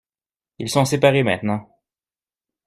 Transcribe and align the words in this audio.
Ils 0.57 0.67
sont 0.71 0.83
séparés 0.83 1.21
maintenant. 1.21 1.69